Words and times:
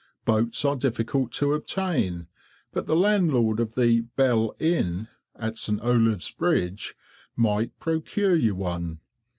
Boats 0.25 0.65
are 0.65 0.75
difficult 0.75 1.31
to 1.33 1.53
obtain, 1.53 2.25
but 2.71 2.87
the 2.87 2.95
landlord 2.95 3.59
of 3.59 3.75
the 3.75 4.01
"Bell" 4.15 4.55
Inn, 4.57 5.09
at 5.35 5.59
St. 5.59 5.79
Olave's 5.79 6.31
bridge, 6.31 6.95
might 7.35 7.79
procure 7.79 8.33
you 8.35 8.55
one. 8.55 8.99